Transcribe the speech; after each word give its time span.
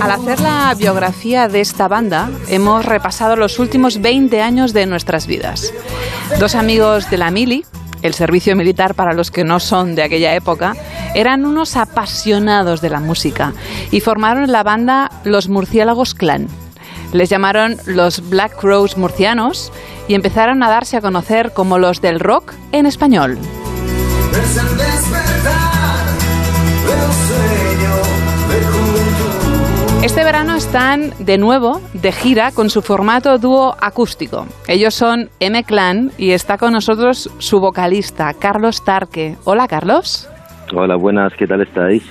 Al 0.00 0.10
hacer 0.10 0.40
la 0.40 0.74
biografía 0.78 1.48
de 1.48 1.60
esta 1.60 1.88
banda, 1.88 2.30
hemos 2.48 2.86
repasado 2.86 3.36
los 3.36 3.58
últimos 3.58 4.00
20 4.00 4.40
años 4.40 4.72
de 4.72 4.86
nuestras 4.86 5.26
vidas. 5.26 5.74
Dos 6.38 6.54
amigos 6.54 7.10
de 7.10 7.18
la 7.18 7.30
Mili, 7.30 7.66
el 8.00 8.14
servicio 8.14 8.56
militar 8.56 8.94
para 8.94 9.12
los 9.12 9.30
que 9.30 9.44
no 9.44 9.60
son 9.60 9.94
de 9.94 10.02
aquella 10.02 10.34
época, 10.34 10.74
eran 11.14 11.44
unos 11.44 11.76
apasionados 11.76 12.80
de 12.80 12.88
la 12.88 13.00
música 13.00 13.52
y 13.90 14.00
formaron 14.00 14.50
la 14.50 14.62
banda 14.62 15.10
Los 15.24 15.48
Murciélagos 15.50 16.14
Clan. 16.14 16.48
Les 17.12 17.28
llamaron 17.28 17.76
los 17.86 18.28
Black 18.30 18.56
Crows 18.56 18.96
murcianos 18.96 19.72
y 20.06 20.14
empezaron 20.14 20.62
a 20.62 20.70
darse 20.70 20.96
a 20.96 21.00
conocer 21.00 21.52
como 21.52 21.78
los 21.78 22.00
del 22.00 22.20
rock 22.20 22.52
en 22.72 22.86
español. 22.86 23.38
Este 30.02 30.24
verano 30.24 30.56
están 30.56 31.12
de 31.18 31.36
nuevo 31.36 31.80
de 31.92 32.12
gira 32.12 32.52
con 32.52 32.70
su 32.70 32.80
formato 32.80 33.38
dúo 33.38 33.76
acústico. 33.80 34.46
Ellos 34.66 34.94
son 34.94 35.28
M 35.40 35.62
Clan 35.64 36.10
y 36.16 36.30
está 36.30 36.58
con 36.58 36.72
nosotros 36.72 37.28
su 37.38 37.60
vocalista, 37.60 38.32
Carlos 38.34 38.82
Tarque. 38.84 39.36
Hola, 39.44 39.68
Carlos. 39.68 40.28
Hola, 40.74 40.96
buenas, 40.96 41.32
¿qué 41.36 41.46
tal 41.46 41.60
estáis? 41.62 42.02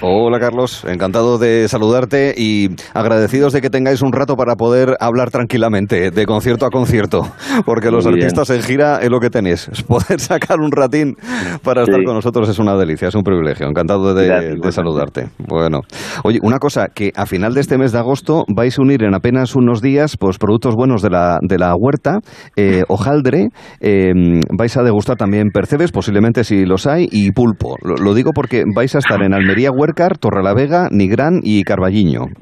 Hola 0.00 0.38
Carlos, 0.38 0.84
encantado 0.88 1.38
de 1.38 1.66
saludarte 1.66 2.32
y 2.36 2.68
agradecidos 2.94 3.52
de 3.52 3.60
que 3.60 3.68
tengáis 3.68 4.00
un 4.00 4.12
rato 4.12 4.36
para 4.36 4.54
poder 4.54 4.96
hablar 5.00 5.32
tranquilamente 5.32 6.12
de 6.12 6.24
concierto 6.24 6.66
a 6.66 6.70
concierto, 6.70 7.22
porque 7.66 7.90
los 7.90 8.04
Muy 8.04 8.14
bien. 8.14 8.26
artistas 8.26 8.50
en 8.56 8.62
gira 8.62 8.98
es 9.02 9.10
lo 9.10 9.18
que 9.18 9.28
tenéis. 9.28 9.68
Poder 9.88 10.20
sacar 10.20 10.60
un 10.60 10.70
ratín 10.70 11.16
para 11.64 11.82
estar 11.82 12.00
con 12.04 12.14
nosotros 12.14 12.48
es 12.48 12.60
una 12.60 12.76
delicia, 12.76 13.08
es 13.08 13.14
un 13.16 13.24
privilegio. 13.24 13.66
Encantado 13.66 14.14
de, 14.14 14.26
Gracias, 14.26 14.40
de 14.40 14.46
igualmente. 14.54 14.72
saludarte. 14.72 15.28
Bueno, 15.38 15.80
oye, 16.22 16.38
una 16.42 16.60
cosa, 16.60 16.86
que 16.94 17.10
a 17.16 17.26
final 17.26 17.52
de 17.54 17.60
este 17.60 17.76
mes 17.76 17.90
de 17.90 17.98
agosto 17.98 18.44
vais 18.54 18.78
a 18.78 18.82
unir 18.82 19.02
en 19.02 19.16
apenas 19.16 19.56
unos 19.56 19.82
días 19.82 20.16
pues 20.16 20.38
productos 20.38 20.76
buenos 20.76 21.02
de 21.02 21.10
la, 21.10 21.38
de 21.42 21.58
la 21.58 21.74
huerta, 21.76 22.18
eh, 22.54 22.84
hojaldre, 22.88 23.48
eh, 23.80 24.12
vais 24.56 24.76
a 24.76 24.84
degustar 24.84 25.16
también 25.16 25.48
percebes, 25.52 25.90
posiblemente 25.90 26.44
si 26.44 26.64
los 26.66 26.86
hay, 26.86 27.08
y 27.10 27.32
pulpo. 27.32 27.74
Lo, 27.82 27.96
lo 27.96 28.14
digo 28.14 28.30
porque 28.32 28.62
vais 28.72 28.94
a 28.94 28.98
estar 28.98 29.20
en 29.24 29.34
Almería, 29.34 29.70
Huércar, 29.88 30.18
Torrelavega, 30.18 30.88
Nigrán 30.90 31.40
y 31.42 31.64
Carballiño. 31.64 32.26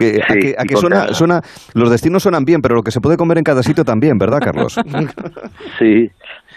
Eh, 0.00 0.18
¿A 0.22 0.32
Sí, 0.32 0.38
que, 0.40 0.54
a 0.56 0.64
que 0.64 0.76
suena, 0.76 1.08
suena, 1.08 1.40
los 1.74 1.90
destinos 1.90 2.22
suenan 2.22 2.44
bien, 2.44 2.60
pero 2.62 2.74
lo 2.74 2.82
que 2.82 2.90
se 2.90 3.00
puede 3.00 3.18
comer 3.18 3.36
en 3.38 3.44
cada 3.44 3.62
sitio 3.62 3.84
también, 3.84 4.16
¿verdad, 4.18 4.38
Carlos? 4.42 4.76
Sí, 5.78 6.08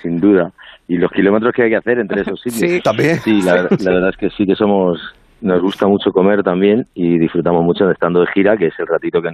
sin 0.02 0.20
duda. 0.20 0.52
Y 0.88 0.98
los 0.98 1.12
kilómetros 1.12 1.54
que 1.54 1.64
hay 1.64 1.70
que 1.72 1.76
hacer 1.78 2.00
entre 2.00 2.22
esos 2.22 2.40
sitios. 2.42 2.72
Sí. 2.72 2.82
También. 2.82 3.18
Sí, 3.18 3.42
la, 3.42 3.64
la 3.64 3.92
verdad 3.92 4.10
es 4.10 4.18
que 4.18 4.30
sí 4.30 4.46
que 4.46 4.56
somos, 4.56 4.98
nos 5.42 5.62
gusta 5.62 5.88
mucho 5.88 6.12
comer 6.12 6.42
también 6.44 6.86
y 6.94 7.18
disfrutamos 7.18 7.64
mucho 7.64 7.86
de 7.86 7.94
estando 7.94 8.22
de 8.22 8.28
gira, 8.34 8.56
que 8.56 8.68
es 8.68 8.80
el 8.80 8.88
ratito 8.88 9.22
que 9.22 9.30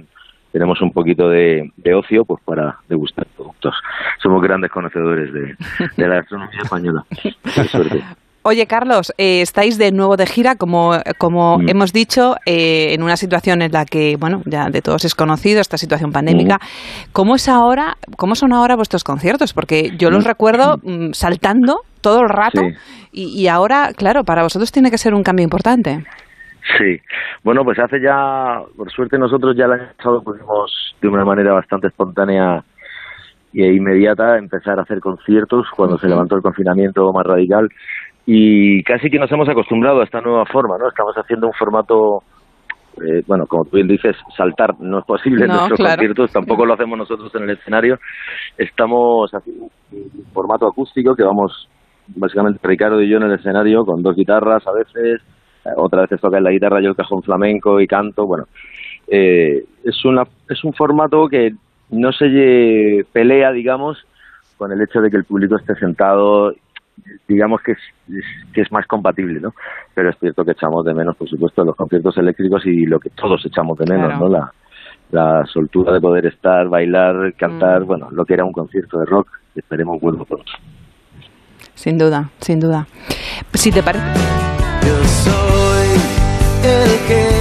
tenemos 0.52 0.80
un 0.82 0.90
poquito 0.90 1.28
de, 1.28 1.70
de 1.76 1.94
ocio 1.94 2.24
pues 2.24 2.42
para 2.44 2.78
degustar 2.88 3.26
productos. 3.36 3.74
Somos 4.20 4.42
grandes 4.42 4.70
conocedores 4.72 5.32
de, 5.32 5.54
de 5.96 6.08
la 6.08 6.16
gastronomía 6.16 6.60
española. 6.62 7.04
Qué 7.22 7.64
suerte. 7.64 8.02
Oye, 8.42 8.66
Carlos, 8.66 9.12
eh, 9.18 9.42
estáis 9.42 9.76
de 9.76 9.92
nuevo 9.92 10.16
de 10.16 10.24
gira, 10.24 10.54
como, 10.56 10.92
como 11.18 11.58
Mm. 11.58 11.68
hemos 11.68 11.92
dicho, 11.92 12.36
eh, 12.46 12.94
en 12.94 13.02
una 13.02 13.16
situación 13.16 13.60
en 13.60 13.70
la 13.72 13.84
que, 13.84 14.16
bueno, 14.18 14.40
ya 14.46 14.70
de 14.70 14.80
todos 14.80 15.04
es 15.04 15.14
conocido, 15.14 15.60
esta 15.60 15.76
situación 15.76 16.10
pandémica. 16.10 16.58
¿Cómo 17.12 17.34
es 17.34 17.50
ahora, 17.50 17.96
cómo 18.16 18.34
son 18.34 18.54
ahora 18.54 18.76
vuestros 18.76 19.04
conciertos? 19.04 19.52
Porque 19.52 19.90
yo 19.98 20.08
los 20.10 20.24
recuerdo 20.24 20.78
mm, 20.82 21.10
saltando 21.12 21.80
todo 22.00 22.20
el 22.22 22.30
rato 22.30 22.62
Sí. 22.62 22.74
y, 23.12 23.42
y 23.42 23.48
ahora, 23.48 23.90
claro, 23.94 24.24
para 24.24 24.42
vosotros 24.42 24.72
tiene 24.72 24.90
que 24.90 24.96
ser 24.96 25.12
un 25.12 25.22
cambio 25.22 25.44
importante. 25.44 26.02
Sí, 26.78 26.96
bueno, 27.44 27.62
pues 27.62 27.78
hace 27.78 28.00
ya, 28.00 28.60
por 28.74 28.90
suerte 28.90 29.18
nosotros 29.18 29.54
ya 29.54 29.66
el 29.66 29.72
año 29.72 29.88
pasado 29.98 30.22
pudimos 30.22 30.94
de 31.02 31.08
una 31.08 31.24
manera 31.26 31.52
bastante 31.52 31.88
espontánea 31.88 32.62
e 33.52 33.66
inmediata 33.74 34.38
empezar 34.38 34.78
a 34.78 34.82
hacer 34.82 35.00
conciertos 35.00 35.66
cuando 35.76 35.98
se 35.98 36.06
levantó 36.08 36.36
el 36.36 36.42
confinamiento 36.42 37.12
más 37.12 37.26
radical 37.26 37.68
y 38.32 38.80
casi 38.84 39.10
que 39.10 39.18
nos 39.18 39.32
hemos 39.32 39.48
acostumbrado 39.48 40.00
a 40.00 40.04
esta 40.04 40.20
nueva 40.20 40.44
forma, 40.46 40.78
¿no? 40.78 40.88
Estamos 40.88 41.16
haciendo 41.16 41.48
un 41.48 41.52
formato, 41.52 42.22
eh, 42.98 43.24
bueno, 43.26 43.44
como 43.48 43.64
tú 43.64 43.74
bien 43.74 43.88
dices, 43.88 44.14
saltar 44.36 44.78
no 44.78 45.00
es 45.00 45.04
posible 45.04 45.46
en 45.46 45.48
No, 45.50 45.54
nuestros 45.56 45.80
claro. 45.80 45.96
conciertos, 45.96 46.32
tampoco 46.32 46.64
lo 46.64 46.74
hacemos 46.74 46.96
nosotros 46.96 47.34
en 47.34 47.42
el 47.42 47.50
escenario, 47.50 47.98
estamos 48.56 49.34
haciendo 49.34 49.64
un 49.64 50.24
formato 50.32 50.68
acústico 50.68 51.16
que 51.16 51.24
vamos 51.24 51.68
básicamente 52.06 52.60
Ricardo 52.62 53.02
y 53.02 53.10
yo 53.10 53.16
en 53.16 53.24
el 53.24 53.32
escenario 53.32 53.84
con 53.84 54.00
dos 54.00 54.14
guitarras 54.14 54.64
a 54.64 54.72
veces, 54.74 55.20
eh, 55.64 55.70
otra 55.76 56.02
vez 56.02 56.20
toca 56.20 56.38
en 56.38 56.44
la 56.44 56.52
guitarra 56.52 56.80
yo 56.80 56.90
el 56.90 56.96
cajón 56.96 57.24
flamenco 57.24 57.80
y 57.80 57.88
canto, 57.88 58.26
bueno, 58.28 58.44
eh, 59.08 59.64
es 59.82 60.04
una 60.04 60.22
es 60.48 60.62
un 60.62 60.72
formato 60.72 61.26
que 61.26 61.50
no 61.90 62.12
se 62.12 63.04
pelea, 63.12 63.50
digamos, 63.50 63.98
con 64.56 64.70
el 64.70 64.80
hecho 64.82 65.00
de 65.00 65.10
que 65.10 65.16
el 65.16 65.24
público 65.24 65.56
esté 65.56 65.74
sentado, 65.74 66.52
digamos 67.28 67.60
que 67.62 67.72
es, 67.72 67.78
es- 68.08 68.52
que 68.52 68.60
es 68.62 68.72
más 68.72 68.86
compatible, 68.86 69.40
¿no? 69.40 69.52
Pero 69.94 70.10
es 70.10 70.16
cierto 70.18 70.44
que 70.44 70.52
echamos 70.52 70.84
de 70.84 70.94
menos, 70.94 71.16
por 71.16 71.28
supuesto, 71.28 71.64
los 71.64 71.76
conciertos 71.76 72.16
eléctricos 72.18 72.64
y 72.66 72.86
lo 72.86 72.98
que 73.00 73.10
todos 73.10 73.44
echamos 73.46 73.78
de 73.78 73.86
menos, 73.92 74.08
Claro. 74.08 74.28
¿no? 74.28 74.28
La, 74.28 74.52
la 75.10 75.44
soltura 75.46 75.92
de 75.92 76.00
poder 76.00 76.26
estar, 76.26 76.68
bailar, 76.68 77.34
cantar, 77.36 77.82
Mm. 77.82 77.86
bueno, 77.86 78.08
lo 78.12 78.24
que 78.24 78.34
era 78.34 78.44
un 78.44 78.52
concierto 78.52 78.98
de 79.00 79.06
rock, 79.06 79.28
esperemos 79.56 80.00
vuelva 80.00 80.24
pronto. 80.24 80.52
Sin 81.74 81.98
duda, 81.98 82.30
sin 82.40 82.60
duda. 82.60 82.86
Si 83.54 83.72
te 83.72 83.82
parece. 83.82 84.04
Yo 84.86 85.04
soy 85.04 85.88
el 86.62 87.08
que 87.08 87.39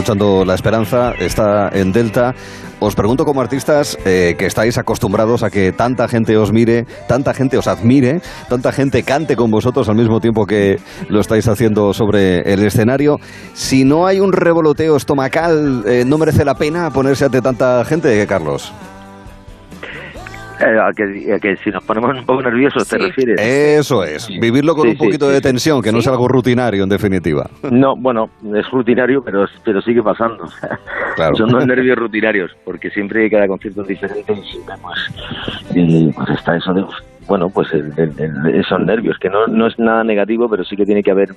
escuchando 0.00 0.46
La 0.46 0.54
Esperanza, 0.54 1.12
está 1.18 1.68
en 1.74 1.92
Delta. 1.92 2.34
Os 2.78 2.94
pregunto 2.94 3.26
como 3.26 3.42
artistas 3.42 3.98
eh, 4.06 4.34
que 4.38 4.46
estáis 4.46 4.78
acostumbrados 4.78 5.42
a 5.42 5.50
que 5.50 5.72
tanta 5.72 6.08
gente 6.08 6.38
os 6.38 6.52
mire, 6.52 6.86
tanta 7.06 7.34
gente 7.34 7.58
os 7.58 7.66
admire, 7.66 8.22
tanta 8.48 8.72
gente 8.72 9.02
cante 9.02 9.36
con 9.36 9.50
vosotros 9.50 9.90
al 9.90 9.96
mismo 9.96 10.18
tiempo 10.18 10.46
que 10.46 10.78
lo 11.10 11.20
estáis 11.20 11.46
haciendo 11.48 11.92
sobre 11.92 12.40
el 12.50 12.64
escenario. 12.64 13.18
Si 13.52 13.84
no 13.84 14.06
hay 14.06 14.20
un 14.20 14.32
revoloteo 14.32 14.96
estomacal, 14.96 15.84
eh, 15.86 16.04
¿no 16.06 16.16
merece 16.16 16.46
la 16.46 16.54
pena 16.54 16.90
ponerse 16.90 17.26
ante 17.26 17.42
tanta 17.42 17.84
gente, 17.84 18.26
Carlos? 18.26 18.72
Eh, 20.60 20.78
a, 20.78 20.92
que, 20.92 21.32
a 21.34 21.38
que 21.38 21.56
si 21.56 21.70
nos 21.70 21.82
ponemos 21.84 22.18
un 22.18 22.26
poco 22.26 22.42
nerviosos, 22.42 22.86
¿te 22.88 22.98
refieres? 22.98 23.40
Eso 23.40 24.04
es, 24.04 24.28
vivirlo 24.28 24.74
con 24.74 24.84
Sí, 24.84 24.90
un 24.90 24.96
poquito 24.98 25.26
sí, 25.26 25.32
de 25.32 25.36
sí. 25.38 25.42
tensión, 25.42 25.80
que 25.82 25.90
no 25.92 26.00
sea 26.00 26.12
algo 26.12 26.28
rutinario 26.28 26.82
en 26.82 26.88
definitiva. 26.88 27.48
No, 27.70 27.94
bueno, 27.96 28.28
es 28.54 28.68
rutinario, 28.70 29.22
pero, 29.24 29.46
pero 29.64 29.80
sigue 29.80 30.02
pasando. 30.02 30.44
Claro. 31.16 31.34
Son 31.34 31.50
los 31.50 31.66
nervios 31.66 31.96
rutinarios, 31.98 32.50
porque 32.64 32.90
siempre 32.90 33.28
cada 33.30 33.46
concierto 33.46 33.82
es 33.82 33.88
diferente 33.88 34.32
y 34.32 34.42
siempre 34.50 34.74
pues, 34.82 35.74
y, 35.74 36.12
pues 36.12 36.28
está 36.30 36.56
eso 36.56 36.72
de, 36.72 36.84
bueno, 37.26 37.48
pues 37.48 37.72
el- 37.72 37.92
el- 37.96 38.12
el- 38.18 38.54
esos 38.60 38.80
nervios, 38.80 39.16
que 39.18 39.28
no, 39.28 39.46
no 39.46 39.66
es 39.66 39.78
nada 39.78 40.04
negativo, 40.04 40.48
pero 40.48 40.64
sí 40.64 40.76
que 40.76 40.84
tiene 40.84 41.02
que 41.02 41.10
haber, 41.10 41.28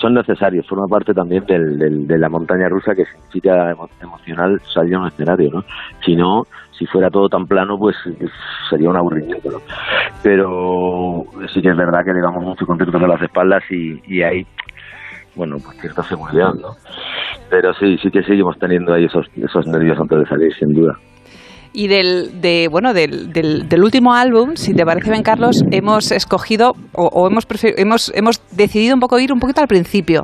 son 0.00 0.14
necesarios, 0.14 0.66
forma 0.68 0.86
parte 0.88 1.14
también 1.14 1.44
del, 1.46 1.78
del- 1.78 2.06
de 2.06 2.18
la 2.18 2.28
montaña 2.28 2.68
rusa 2.68 2.94
que 2.94 3.04
significa 3.06 3.72
emo- 3.72 3.88
emocional 4.02 4.60
salir 4.72 4.94
a 4.96 5.00
un 5.00 5.06
escenario, 5.08 5.50
¿no? 5.52 5.64
Si 6.04 6.16
no, 6.16 6.42
si 6.78 6.86
fuera 6.86 7.10
todo 7.10 7.28
tan 7.28 7.46
plano, 7.46 7.78
pues 7.78 7.96
eh, 8.06 8.28
sería 8.68 8.90
un 8.90 8.96
aburrimiento. 8.96 9.60
Pero 10.22 11.24
sí 11.52 11.62
que 11.62 11.70
es 11.70 11.76
verdad 11.76 12.04
que 12.04 12.12
le 12.12 12.20
damos 12.20 12.44
mucho 12.44 12.66
conciertos 12.66 13.02
a 13.02 13.06
las 13.06 13.22
espaldas 13.22 13.62
y, 13.70 14.00
y 14.06 14.22
hay 14.22 14.46
bueno, 15.36 15.56
pues 15.62 15.78
cierta 15.78 16.02
seguridad, 16.02 16.54
¿no? 16.54 16.70
Pero 17.50 17.72
sí, 17.74 17.98
sí 17.98 18.10
que 18.10 18.22
seguimos 18.22 18.58
teniendo 18.58 18.94
ahí 18.94 19.04
esos, 19.04 19.26
esos 19.36 19.66
nervios 19.66 19.98
antes 20.00 20.18
de 20.18 20.26
salir, 20.26 20.54
sin 20.54 20.72
duda. 20.72 20.98
Y 21.78 21.88
del, 21.88 22.40
de, 22.40 22.68
bueno, 22.70 22.94
del, 22.94 23.34
del, 23.34 23.68
del 23.68 23.84
último 23.84 24.14
álbum, 24.14 24.56
si 24.56 24.72
te 24.72 24.82
parece 24.86 25.10
bien, 25.10 25.22
Carlos, 25.22 25.62
hemos 25.70 26.10
escogido 26.10 26.72
o, 26.94 27.08
o 27.08 27.26
hemos, 27.26 27.46
hemos, 27.76 28.10
hemos 28.14 28.40
decidido 28.52 28.94
un 28.94 29.00
poco 29.00 29.18
ir 29.18 29.30
un 29.30 29.38
poquito 29.38 29.60
al 29.60 29.68
principio. 29.68 30.22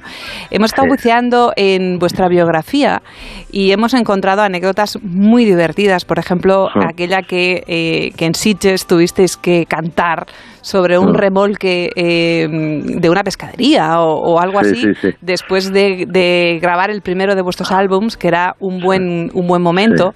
Hemos 0.51 0.71
estado 0.71 0.89
buceando 0.89 1.53
en 1.57 1.99
vuestra 1.99 2.29
biografía 2.29 3.03
y 3.51 3.71
hemos 3.71 3.93
encontrado 3.93 4.41
anécdotas 4.41 4.99
muy 5.03 5.45
divertidas. 5.45 6.07
Por 6.07 6.19
ejemplo, 6.19 6.69
aquella 6.89 7.21
que, 7.21 7.63
eh, 7.67 8.13
que 8.17 8.25
en 8.25 8.35
Sitges 8.35 8.87
tuvisteis 8.87 9.37
que 9.37 9.67
cantar 9.67 10.27
sobre 10.63 10.97
un 10.99 11.13
Sí. 11.13 11.19
remolque 11.19 11.91
eh, 11.95 12.49
de 12.49 13.11
una 13.11 13.23
pescadería 13.23 14.01
o, 14.01 14.15
o 14.15 14.41
algo 14.41 14.65
Sí, 14.65 14.71
así, 14.71 14.81
sí, 14.81 14.95
sí. 15.03 15.09
después 15.21 15.71
de, 15.73 16.07
de 16.09 16.59
grabar 16.63 16.91
el 16.91 17.03
primero 17.03 17.35
de 17.35 17.43
vuestros 17.43 17.71
álbums, 17.71 18.17
que 18.17 18.29
era 18.29 18.57
un 18.61 18.81
buen, 18.81 19.31
un 19.35 19.47
buen 19.47 19.61
momento. 19.61 20.15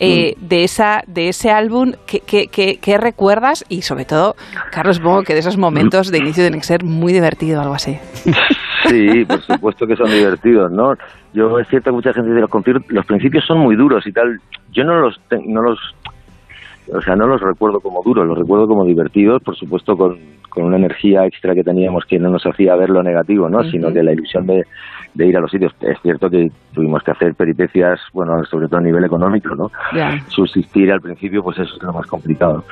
Eh, 0.00 0.34
de 0.40 0.64
esa 0.64 1.04
de 1.06 1.28
ese 1.28 1.52
álbum 1.52 1.92
¿qué, 2.04 2.18
qué, 2.18 2.48
qué- 2.48 2.78
qué 2.82 2.98
recuerdas 2.98 3.64
y 3.68 3.82
sobre 3.82 4.04
todo 4.04 4.34
Carlos 4.72 4.96
supongo 4.96 5.22
que 5.22 5.34
de 5.34 5.38
esos 5.38 5.56
momentos 5.56 6.10
de 6.10 6.18
inicio 6.18 6.42
tienen 6.42 6.58
que 6.58 6.66
ser 6.66 6.82
muy 6.82 7.12
divertido 7.12 7.60
algo 7.60 7.74
así 7.74 7.96
Sí, 8.88 9.24
por 9.24 9.40
supuesto 9.42 9.86
que 9.86 9.94
son 9.96 10.10
divertidos, 10.10 10.70
¿no? 10.72 10.94
Yo 11.32 11.58
es 11.60 11.68
cierto 11.68 11.90
que 11.90 11.94
mucha 11.94 12.12
gente 12.12 12.30
dice 12.34 12.40
los 12.40 12.82
los 12.88 13.06
principios 13.06 13.44
son 13.46 13.58
muy 13.60 13.76
duros 13.76 14.04
y 14.06 14.12
tal. 14.12 14.40
Yo 14.72 14.82
no 14.84 14.96
los, 14.96 15.18
no 15.46 15.62
los, 15.62 15.78
o 16.92 17.00
sea, 17.00 17.16
no 17.16 17.26
los 17.26 17.40
recuerdo 17.40 17.80
como 17.80 18.02
duros, 18.02 18.26
los 18.26 18.38
recuerdo 18.38 18.66
como 18.66 18.84
divertidos, 18.84 19.42
por 19.42 19.56
supuesto 19.56 19.96
con, 19.96 20.18
con 20.50 20.64
una 20.64 20.76
energía 20.76 21.24
extra 21.24 21.54
que 21.54 21.64
teníamos 21.64 22.04
que 22.04 22.18
no 22.18 22.30
nos 22.30 22.44
hacía 22.44 22.76
ver 22.76 22.90
lo 22.90 23.02
negativo, 23.02 23.48
¿no? 23.48 23.64
Sino 23.64 23.92
que 23.92 24.02
la 24.02 24.12
ilusión 24.12 24.46
de, 24.46 24.64
de 25.14 25.26
ir 25.26 25.36
a 25.36 25.40
los 25.40 25.50
sitios. 25.50 25.74
Es 25.80 25.98
cierto 26.02 26.28
que 26.28 26.50
tuvimos 26.72 27.02
que 27.02 27.12
hacer 27.12 27.34
peripecias, 27.34 28.00
bueno, 28.12 28.44
sobre 28.44 28.68
todo 28.68 28.78
a 28.78 28.82
nivel 28.82 29.04
económico, 29.04 29.54
¿no? 29.54 29.70
Ya. 29.94 30.20
subsistir 30.28 30.92
al 30.92 31.00
principio, 31.00 31.42
pues 31.42 31.58
eso 31.58 31.76
es 31.76 31.82
lo 31.82 31.92
más 31.92 32.06
complicado. 32.06 32.64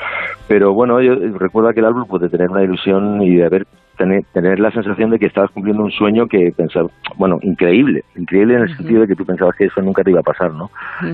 Pero 0.49 0.75
bueno, 0.75 1.01
yo 1.01 1.15
recuerdo 1.39 1.71
aquel 1.71 1.87
álbum 1.87 2.05
pues, 2.09 2.23
de 2.23 2.29
tener 2.29 2.51
una 2.51 2.63
ilusión 2.63 3.23
y 3.23 3.37
de 3.37 3.47
haber 3.47 3.67
tener, 3.97 4.25
tener 4.33 4.59
la 4.59 4.71
sensación 4.71 5.11
de 5.11 5.19
que 5.19 5.27
estabas 5.27 5.51
cumpliendo 5.51 5.83
un 5.85 5.91
sueño 5.91 6.27
que 6.27 6.53
pensaba, 6.57 6.89
bueno, 7.17 7.39
increíble, 7.43 8.05
increíble 8.17 8.55
en 8.55 8.63
el 8.63 8.77
sentido 8.77 9.03
de 9.03 9.09
que 9.09 9.17
tú 9.17 9.25
pensabas 9.25 9.57
que 9.57 9.67
eso 9.67 9.81
nunca 9.81 10.03
te 10.03 10.11
iba 10.11 10.21
a 10.21 10.25
pasar, 10.25 10.53
¿no? 10.53 10.71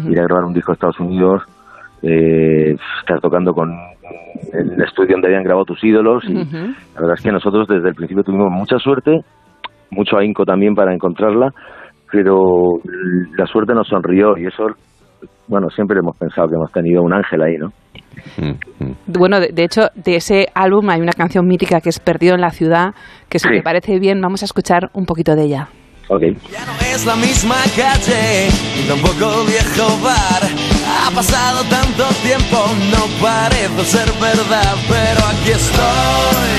Ir 0.08 0.18
a 0.18 0.24
grabar 0.24 0.44
un 0.44 0.54
disco 0.54 0.72
a 0.72 0.74
Estados 0.74 1.00
Unidos, 1.00 1.42
eh, 2.02 2.74
estar 3.00 3.20
tocando 3.20 3.52
con 3.52 3.70
el 4.52 4.82
estudio 4.82 5.12
donde 5.12 5.28
habían 5.28 5.42
grabado 5.44 5.64
tus 5.64 5.82
ídolos 5.82 6.22
y 6.28 6.34
la 6.34 7.00
verdad 7.00 7.14
es 7.16 7.22
que 7.22 7.32
nosotros 7.32 7.66
desde 7.68 7.88
el 7.88 7.94
principio 7.94 8.22
tuvimos 8.22 8.50
mucha 8.50 8.78
suerte, 8.78 9.20
mucho 9.90 10.16
ahínco 10.16 10.44
también 10.44 10.74
para 10.74 10.94
encontrarla, 10.94 11.50
pero 12.12 12.74
la 13.36 13.46
suerte 13.46 13.74
nos 13.74 13.88
sonrió 13.88 14.36
y 14.38 14.46
eso, 14.46 14.64
bueno, 15.48 15.68
siempre 15.70 15.98
hemos 15.98 16.16
pensado 16.16 16.48
que 16.48 16.54
hemos 16.54 16.72
tenido 16.72 17.02
un 17.02 17.12
ángel 17.12 17.42
ahí, 17.42 17.56
¿no? 17.58 17.68
Mm, 18.38 18.84
mm. 18.84 18.92
Bueno, 19.18 19.40
de, 19.40 19.48
de 19.52 19.64
hecho, 19.64 19.82
de 19.94 20.16
ese 20.16 20.46
álbum 20.54 20.88
hay 20.90 21.00
una 21.00 21.12
canción 21.12 21.46
mítica 21.46 21.80
que 21.80 21.88
es 21.90 21.98
Perdido 22.00 22.34
en 22.34 22.40
la 22.40 22.50
ciudad, 22.50 22.94
que 23.28 23.38
si 23.38 23.48
Sí. 23.48 23.54
te 23.56 23.62
parece 23.62 23.98
bien, 23.98 24.20
vamos 24.20 24.42
a 24.42 24.46
escuchar 24.46 24.90
un 24.94 25.04
poquito 25.04 25.34
de 25.34 25.44
ella. 25.44 25.68
Ok. 26.08 26.22
Ya 26.50 26.64
no 26.64 26.72
es 26.94 27.04
la 27.04 27.16
misma 27.16 27.56
calle, 27.76 28.48
ni 28.76 28.82
tampoco 28.88 29.42
el 29.42 29.46
viejo 29.48 29.98
bar. 30.02 30.42
Ha 31.06 31.10
pasado 31.10 31.62
tanto 31.64 32.04
tiempo, 32.22 32.66
no 32.90 33.04
parece 33.20 33.84
ser 33.84 34.10
verdad, 34.20 34.74
pero 34.88 35.26
aquí 35.26 35.50
estoy. 35.50 36.58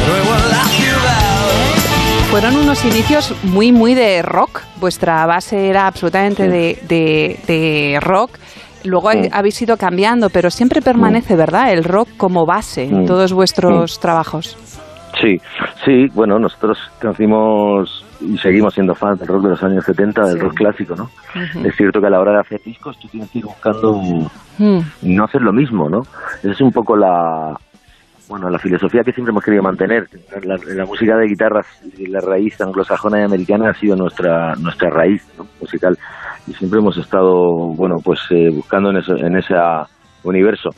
De 0.00 0.06
nuevo 0.12 0.34
en 0.34 0.50
la 0.50 0.64
ciudad. 0.64 2.30
Fueron 2.30 2.56
unos 2.56 2.84
inicios 2.84 3.32
muy, 3.44 3.70
muy 3.72 3.94
de 3.94 4.22
rock. 4.22 4.62
Vuestra 4.80 5.24
base 5.26 5.68
era 5.68 5.86
absolutamente 5.86 6.48
de, 6.48 6.78
de- 6.88 7.38
de 7.46 7.98
rock. 8.00 8.32
Luego 8.82 9.10
Sí. 9.12 9.28
habéis 9.32 9.60
ido 9.62 9.76
cambiando, 9.76 10.28
pero 10.30 10.50
siempre 10.50 10.80
permanece, 10.82 11.34
¿verdad? 11.34 11.72
El 11.72 11.82
rock 11.82 12.08
como 12.16 12.46
base 12.46 12.84
en 12.84 13.06
todos 13.06 13.32
vuestros 13.32 13.98
trabajos. 14.00 14.56
Sí, 15.20 15.40
sí, 15.84 16.06
bueno, 16.14 16.38
nosotros 16.38 16.78
conocimos 17.00 18.04
y 18.20 18.36
seguimos 18.38 18.74
siendo 18.74 18.94
fans 18.94 19.18
del 19.18 19.28
rock 19.28 19.44
de 19.44 19.48
los 19.50 19.62
años 19.62 19.84
70, 19.84 20.22
del 20.26 20.34
Sí. 20.34 20.38
rock 20.40 20.54
clásico, 20.54 20.94
¿no? 20.94 21.08
Es 21.64 21.74
cierto 21.76 22.00
que 22.00 22.06
a 22.06 22.10
la 22.10 22.20
hora 22.20 22.32
de 22.32 22.40
hacer 22.40 22.60
discos 22.62 22.98
tú 23.00 23.08
tienes 23.08 23.30
que 23.30 23.38
ir 23.38 23.44
buscando 23.46 23.94
Mm. 24.58 24.78
no 25.02 25.24
hacer 25.24 25.42
lo 25.42 25.52
mismo, 25.52 25.88
¿no? 25.88 26.00
Esa 26.42 26.50
es 26.52 26.60
un 26.60 26.70
poco 26.72 26.96
la 26.96 27.56
bueno 28.28 28.50
la 28.50 28.58
filosofía 28.58 29.02
que 29.04 29.12
siempre 29.12 29.30
hemos 29.30 29.44
querido 29.44 29.62
mantener. 29.62 30.06
La, 30.42 30.56
la 30.74 30.84
música 30.84 31.16
de 31.16 31.26
guitarras 31.28 31.66
y 31.96 32.06
la 32.08 32.20
raíz 32.20 32.60
anglosajona 32.60 33.20
y 33.20 33.24
americana 33.24 33.70
ha 33.70 33.74
sido 33.74 33.96
nuestra 33.96 34.54
nuestra 34.56 34.90
raíz 34.90 35.22
¿no? 35.38 35.46
musical 35.60 35.96
y 36.46 36.52
siempre 36.54 36.80
hemos 36.80 36.96
estado 36.98 37.32
bueno 37.76 37.96
pues 38.04 38.18
eh, 38.30 38.50
buscando 38.52 38.90
en, 38.90 38.96
eso, 38.98 39.14
en 39.16 39.36
ese 39.36 39.54
universo. 40.24 40.70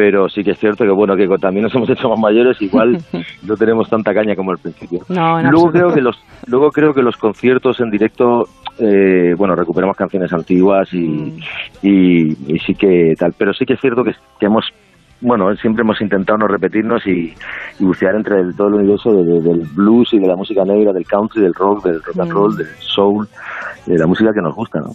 Pero 0.00 0.30
sí 0.30 0.42
que 0.42 0.52
es 0.52 0.58
cierto 0.58 0.84
que 0.84 0.90
bueno 0.90 1.14
que 1.14 1.28
también 1.38 1.64
nos 1.64 1.74
hemos 1.76 1.90
hecho 1.90 2.08
más 2.08 2.18
mayores, 2.18 2.56
igual 2.62 2.96
no 3.46 3.54
tenemos 3.54 3.86
tanta 3.90 4.14
caña 4.14 4.34
como 4.34 4.50
al 4.52 4.56
principio. 4.56 5.00
No, 5.10 5.42
luego 5.42 5.66
absoluto. 5.66 5.72
creo 5.72 5.94
que 5.94 6.00
los 6.00 6.16
luego 6.46 6.70
creo 6.70 6.94
que 6.94 7.02
los 7.02 7.16
conciertos 7.18 7.78
en 7.80 7.90
directo 7.90 8.44
eh, 8.78 9.34
bueno 9.36 9.54
recuperamos 9.54 9.94
canciones 9.98 10.32
antiguas 10.32 10.88
y, 10.94 11.00
Mm. 11.00 11.38
y, 11.82 12.54
y 12.54 12.58
sí 12.60 12.74
que 12.74 13.12
tal 13.18 13.34
pero 13.36 13.52
sí 13.52 13.66
que 13.66 13.74
es 13.74 13.80
cierto 13.80 14.02
que, 14.02 14.12
que 14.38 14.46
hemos 14.46 14.64
bueno 15.20 15.54
siempre 15.56 15.82
hemos 15.82 16.00
intentado 16.00 16.38
no 16.38 16.46
repetirnos 16.48 17.06
y, 17.06 17.34
y 17.78 17.84
bucear 17.84 18.14
entre 18.16 18.40
el- 18.40 18.54
todo 18.56 18.68
el 18.68 18.74
universo 18.74 19.10
de- 19.12 19.24
de- 19.24 19.40
del 19.40 19.60
blues 19.74 20.08
y 20.12 20.18
de 20.18 20.26
la 20.26 20.36
música 20.36 20.64
negra 20.64 20.92
del 20.92 21.04
country 21.06 21.42
del 21.42 21.54
rock 21.54 21.84
del 21.84 22.02
rock 22.02 22.18
and 22.20 22.32
roll 22.32 22.56
del 22.56 22.66
soul 22.80 23.28
de 23.86 23.98
la 23.98 24.06
música 24.06 24.30
que 24.34 24.40
nos 24.42 24.54
gusta 24.54 24.78
no 24.80 24.90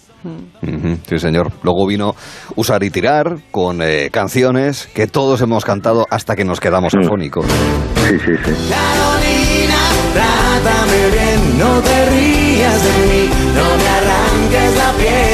Sí, 1.07 1.19
señor. 1.19 1.51
Luego 1.63 1.85
vino 1.87 2.13
Usar 2.55 2.83
y 2.83 2.89
Tirar 2.89 3.37
con 3.51 3.81
eh, 3.81 4.09
canciones 4.11 4.87
que 4.95 5.07
todos 5.07 5.41
hemos 5.41 5.63
cantado 5.65 6.05
hasta 6.09 6.35
que 6.35 6.43
nos 6.45 6.59
quedamos 6.59 6.93
Mm. 6.95 6.99
afónicos. 7.05 7.45
sí 7.45 8.17
sí 8.19 8.31
sí 8.43 8.51
Carolina, 8.69 9.81
trátame 10.13 11.09
bien, 11.11 11.57
no 11.59 11.79
te 11.81 12.09
rías 12.09 12.83
de 12.83 13.05
mí, 13.07 13.29
no 13.55 13.77
me 13.77 13.87
arranques 13.89 14.77
la 14.77 14.91
piel. 14.97 15.24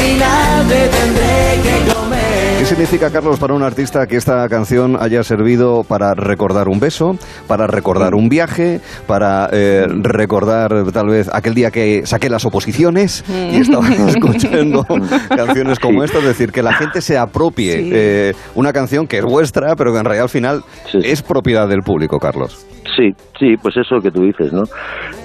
Final 0.00 0.66
te 0.68 0.88
tendré 0.88 1.60
que 1.64 1.92
comer. 1.92 2.39
¿Qué 2.70 2.76
significa, 2.76 3.10
Carlos, 3.10 3.40
para 3.40 3.52
un 3.54 3.64
artista 3.64 4.06
que 4.06 4.14
esta 4.14 4.48
canción 4.48 4.96
haya 5.00 5.24
servido 5.24 5.82
para 5.82 6.14
recordar 6.14 6.68
un 6.68 6.78
beso, 6.78 7.16
para 7.48 7.66
recordar 7.66 8.14
un 8.14 8.28
viaje, 8.28 8.78
para 9.08 9.48
eh, 9.52 9.86
recordar 9.88 10.70
tal 10.92 11.08
vez 11.08 11.28
aquel 11.34 11.54
día 11.54 11.72
que 11.72 12.06
saqué 12.06 12.30
las 12.30 12.44
oposiciones 12.46 13.24
y 13.28 13.56
estaba 13.56 13.88
escuchando 14.06 14.84
canciones 15.28 15.80
como 15.80 15.98
Sí. 15.98 16.04
esta? 16.04 16.18
Es 16.18 16.24
decir, 16.26 16.52
que 16.52 16.62
la 16.62 16.72
gente 16.74 17.00
se 17.00 17.18
apropie 17.18 17.76
Sí. 17.76 17.90
eh, 17.92 18.32
una 18.54 18.72
canción 18.72 19.08
que 19.08 19.18
es 19.18 19.24
vuestra, 19.24 19.74
pero 19.74 19.92
que 19.92 19.98
en 19.98 20.04
realidad 20.04 20.24
al 20.24 20.30
final 20.30 20.62
Sí. 20.92 20.98
es 21.02 21.22
propiedad 21.22 21.66
del 21.68 21.80
público, 21.80 22.20
Carlos. 22.20 22.66
Sí, 22.96 23.10
sí, 23.38 23.54
pues 23.62 23.76
eso 23.76 24.00
que 24.02 24.10
tú 24.10 24.22
dices, 24.22 24.52
¿no? 24.52 24.62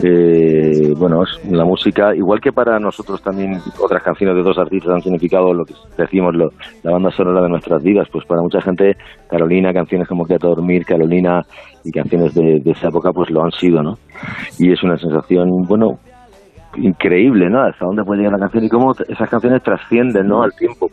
Eh, 0.03 0.93
bueno, 0.97 1.23
es 1.23 1.51
la 1.51 1.65
música, 1.65 2.15
igual 2.15 2.39
que 2.39 2.51
para 2.51 2.79
nosotros 2.79 3.21
también 3.23 3.57
otras 3.83 4.03
canciones 4.03 4.35
de 4.35 4.43
dos 4.43 4.57
artistas 4.57 4.93
han 4.93 5.01
significado 5.01 5.51
lo 5.53 5.65
que 5.65 5.73
decimos, 5.97 6.35
lo- 6.35 6.49
la 6.83 6.91
banda 6.91 7.09
sonora 7.11 7.34
de 7.41 7.49
nuestras 7.49 7.83
vidas, 7.83 8.07
pues 8.11 8.25
para 8.25 8.41
mucha 8.41 8.61
gente 8.61 8.95
Carolina, 9.29 9.73
canciones 9.73 10.07
como 10.07 10.25
Quédate 10.25 10.47
a 10.47 10.49
dormir, 10.49 10.85
Carolina 10.85 11.41
y 11.83 11.91
canciones 11.91 12.33
de, 12.33 12.59
de 12.59 12.71
esa 12.71 12.89
época 12.89 13.11
pues 13.11 13.29
lo 13.29 13.43
han 13.43 13.51
sido, 13.51 13.81
¿no? 13.81 13.95
Y 14.59 14.71
es 14.71 14.81
una 14.83 14.97
sensación, 14.97 15.63
bueno, 15.67 15.99
increíble, 16.77 17.49
¿no? 17.49 17.61
Hasta 17.61 17.85
dónde 17.85 18.03
puede 18.03 18.21
llegar 18.21 18.33
la 18.33 18.39
canción 18.39 18.65
y 18.65 18.69
cómo 18.69 18.93
esas 19.07 19.29
canciones 19.29 19.63
trascienden, 19.63 20.27
¿no? 20.27 20.43
Al 20.43 20.53
tiempo. 20.53 20.89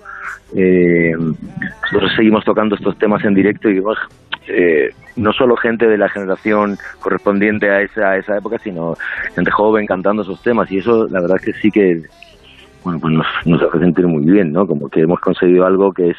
Eh, 0.55 1.13
nosotros 1.17 2.13
seguimos 2.17 2.45
tocando 2.45 2.75
estos 2.75 2.99
temas 2.99 3.25
en 3.25 3.35
directo 3.35 3.69
y 3.69 3.75
vemos 3.75 3.99
eh, 4.49 4.91
no 5.17 5.33
solo 5.33 5.57
gente 5.57 5.87
de 5.87 5.99
la 5.99 6.09
generación 6.09 6.77
correspondiente 7.01 7.71
a 7.71 7.81
esa, 7.83 8.17
esa 8.17 8.37
época, 8.37 8.59
sino 8.59 8.95
gente 9.35 9.51
joven 9.51 9.87
cantando 9.87 10.23
esos 10.23 10.43
temas 10.43 10.71
y 10.71 10.79
eso 10.79 11.07
la 11.09 11.21
verdad 11.21 11.37
es 11.39 11.45
que 11.45 11.61
sí 11.61 11.71
que 11.71 12.03
bueno, 12.85 12.99
pues 13.01 13.15
nos, 13.15 13.27
nos 13.47 13.63
hace 13.63 13.79
sentir 13.79 14.07
muy 14.07 14.25
bien, 14.25 14.53
¿no? 14.53 14.67
Como 14.67 14.89
que 14.89 15.01
hemos 15.01 15.21
conseguido 15.21 15.65
algo 15.65 15.93
que 15.93 16.11
es 16.11 16.17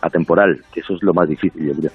atemporal, 0.00 0.60
que 0.72 0.80
eso 0.80 0.94
es 0.94 1.02
lo 1.02 1.14
más 1.14 1.28
difícil, 1.28 1.66
yo 1.66 1.74
creo. 1.74 1.90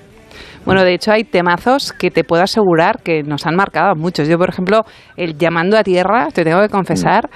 Bueno, 0.65 0.83
de 0.83 0.93
hecho 0.93 1.11
hay 1.11 1.23
temazos 1.23 1.93
que 1.93 2.11
te 2.11 2.23
puedo 2.23 2.43
asegurar 2.43 3.01
que 3.01 3.23
nos 3.23 3.45
han 3.45 3.55
marcado 3.55 3.91
a 3.91 3.95
muchos. 3.95 4.27
Yo, 4.27 4.37
por 4.37 4.49
ejemplo, 4.49 4.83
el 5.15 5.37
Llamando 5.37 5.77
a 5.77 5.83
Tierra, 5.83 6.27
te 6.33 6.43
tengo 6.43 6.61
que 6.61 6.69
confesar 6.69 7.29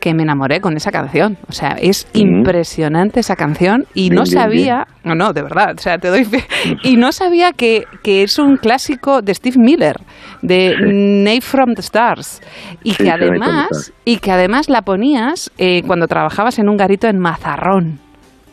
que 0.00 0.14
me 0.14 0.22
enamoré 0.22 0.60
con 0.60 0.76
esa 0.76 0.90
canción. 0.90 1.36
O 1.48 1.52
sea, 1.52 1.76
es 1.80 2.06
Mm. 2.14 2.18
impresionante 2.18 3.20
esa 3.20 3.36
canción 3.36 3.86
y 3.94 4.10
Bien, 4.10 4.14
no 4.14 4.22
bien, 4.22 4.32
sabía, 4.34 4.86
no, 5.04 5.14
no, 5.14 5.32
de 5.32 5.42
verdad, 5.42 5.74
o 5.76 5.80
sea, 5.80 5.98
te 5.98 6.08
doy 6.08 6.24
fe, 6.24 6.44
y 6.82 6.96
no 6.96 7.12
sabía 7.12 7.52
que, 7.52 7.84
que 8.02 8.22
es 8.22 8.38
un 8.38 8.56
clásico 8.56 9.22
de 9.22 9.34
Steve 9.34 9.56
Miller, 9.58 9.96
de 10.42 10.74
Nave 10.80 11.40
from 11.40 11.74
the 11.74 11.80
Stars, 11.80 12.40
y 12.82 12.92
Sí, 12.92 13.04
que 13.04 13.10
además, 13.10 13.92
y 14.04 14.18
que 14.18 14.30
además 14.32 14.68
la 14.68 14.82
ponías 14.82 15.50
eh, 15.58 15.82
cuando 15.86 16.06
trabajabas 16.08 16.58
en 16.58 16.68
un 16.68 16.76
garito 16.76 17.06
en 17.08 17.18
Mazarrón. 17.18 17.98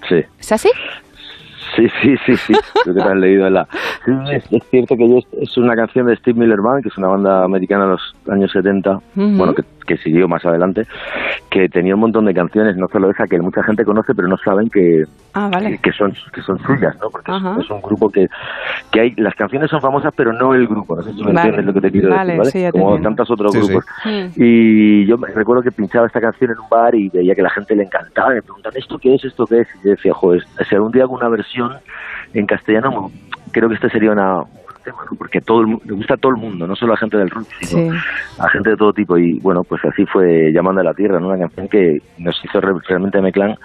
Sí. 0.09 0.17
¿Es 0.39 0.51
así? 0.51 0.69
Sí, 1.75 1.87
sí, 2.01 2.15
sí, 2.25 2.35
sí. 2.37 2.53
Creo 2.83 2.95
que 2.95 3.01
te 3.01 3.07
has 3.09 3.15
leído 3.17 3.49
la. 3.49 3.67
Sí, 4.05 4.11
es, 4.31 4.43
es 4.51 4.63
cierto 4.69 4.95
que 4.95 5.09
yo- 5.09 5.19
es 5.41 5.57
una 5.57 5.75
canción 5.75 6.07
de 6.07 6.15
Steve 6.15 6.39
Miller 6.39 6.61
Band, 6.61 6.83
que 6.83 6.89
es 6.89 6.97
una 6.97 7.07
banda 7.07 7.43
americana 7.43 7.83
de 7.85 7.89
los 7.91 8.15
años 8.29 8.51
70, 8.51 8.91
Ujú. 8.97 9.01
bueno, 9.37 9.53
que, 9.53 9.63
que 9.85 9.97
siguió 9.97 10.27
más 10.27 10.45
adelante, 10.45 10.83
que 11.49 11.67
tenía 11.69 11.95
un 11.95 12.01
montón 12.01 12.25
de 12.25 12.33
canciones, 12.33 12.75
no 12.77 12.87
solo 12.87 13.09
esa 13.11 13.25
que 13.27 13.39
mucha 13.39 13.63
gente 13.63 13.83
conoce, 13.85 14.13
pero 14.15 14.27
no 14.27 14.37
saben 14.37 14.69
que, 14.69 15.03
Ah, 15.33 15.49
vale. 15.51 15.77
que 15.79 15.91
son 15.91 16.13
que 16.33 16.41
son 16.41 16.57
suyas, 16.59 16.95
¿no? 17.01 17.09
Porque 17.09 17.31
es- 17.31 17.37
Ajá. 17.37 17.57
es, 17.59 17.69
un 17.69 17.81
grupo 17.81 18.09
que, 18.09 18.27
que 18.91 19.01
hay. 19.01 19.13
Las 19.17 19.35
canciones 19.35 19.69
son 19.69 19.81
famosas, 19.81 20.13
pero 20.15 20.31
no 20.33 20.53
el 20.53 20.67
grupo. 20.67 20.95
No 20.95 21.03
sé 21.03 21.11
si 21.13 21.19
me 21.23 21.33
Vale. 21.33 21.49
entiendes 21.49 21.65
lo 21.65 21.73
que 21.73 21.81
te 21.81 21.91
quiero 21.91 22.09
Vale, 22.09 22.33
decir, 22.33 22.37
¿vale? 22.39 22.51
sí, 22.51 22.61
ya 22.61 22.71
Como 22.71 23.01
tantos 23.01 23.29
otros 23.31 23.51
Sí, 23.53 23.61
sí. 23.61 23.67
grupos. 23.67 23.85
Mm. 24.05 24.25
Y 24.37 25.05
yo 25.05 25.17
me 25.17 25.27
recuerdo 25.29 25.61
que 25.63 25.71
pinchaba 25.71 26.07
esta 26.07 26.21
canción 26.21 26.51
en 26.51 26.59
un 26.59 26.69
bar 26.69 26.95
y 26.95 27.09
veía 27.09 27.35
que 27.35 27.41
la 27.41 27.49
gente 27.49 27.75
le 27.75 27.83
encantaba. 27.83 28.31
Y 28.31 28.35
me 28.35 28.41
preguntaban, 28.43 28.77
¿esto 28.77 28.97
qué 28.99 29.15
es? 29.15 29.25
¿Esto 29.25 29.45
qué 29.45 29.61
es? 29.61 29.67
Y 29.81 29.85
yo 29.87 29.91
decía, 29.91 30.13
joder, 30.13 30.43
si 30.69 30.75
algún 30.75 30.91
día 30.91 31.03
hago 31.03 31.15
una 31.15 31.29
versión 31.29 31.64
en 32.33 32.45
castellano, 32.45 33.11
creo 33.51 33.69
que 33.69 33.75
este 33.75 33.89
sería 33.89 34.11
una 34.11 34.41
porque 35.17 35.41
todo 35.41 35.61
el 35.61 35.79
le 35.83 35.93
gusta 35.93 36.13
a 36.13 36.17
todo 36.17 36.31
el 36.33 36.37
mundo, 36.37 36.67
no 36.67 36.75
solo 36.75 36.93
a 36.93 36.97
gente 36.97 37.17
del 37.17 37.31
rock, 37.31 37.47
sino 37.61 37.91
Sí. 37.91 37.97
a 38.37 38.47
gente 38.49 38.69
de 38.69 38.77
todo 38.77 38.93
tipo. 38.93 39.17
Y 39.17 39.39
bueno, 39.39 39.63
pues 39.63 39.83
así 39.83 40.05
fue 40.05 40.51
Llamando 40.53 40.81
a 40.81 40.83
la 40.83 40.93
Tierra, 40.93 41.19
¿no? 41.19 41.29
una 41.29 41.39
canción 41.39 41.67
que 41.67 41.97
nos 42.19 42.35
hizo 42.45 42.61
re- 42.61 42.79
realmente 42.87 43.17
a 43.17 43.21
Meclán 43.21 43.55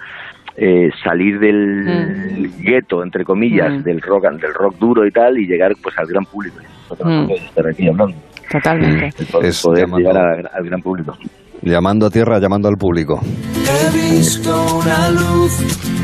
eh, 0.57 0.89
salir 1.03 1.39
del 1.39 2.49
Mm. 2.49 2.61
gueto, 2.63 3.03
entre 3.03 3.23
comillas, 3.23 3.71
Mm. 3.71 3.83
del 3.83 4.01
rock 4.01 4.23
del 4.31 4.53
rock 4.53 4.75
duro 4.79 5.05
y 5.05 5.11
tal, 5.11 5.37
y 5.37 5.45
llegar 5.47 5.71
pues 5.81 5.97
al 5.97 6.07
gran 6.07 6.25
público. 6.25 6.57
Mm. 7.05 7.29
estar 7.31 7.67
aquí 7.67 7.87
hablando. 7.87 8.15
Totalmente. 8.51 9.25
Poder, 9.31 9.49
Es 9.49 9.61
poder 9.61 9.85
llamando- 9.85 10.09
llegar 10.09 10.17
a- 10.45 10.57
al 10.57 10.63
gran 10.65 10.81
público. 10.81 11.17
Llamando 11.61 12.07
a 12.07 12.09
tierra, 12.09 12.39
llamando 12.39 12.67
al 12.67 12.75
público. 12.77 13.21
He 13.23 14.17
visto 14.17 14.49
una 14.75 15.09
luz, 15.11 16.00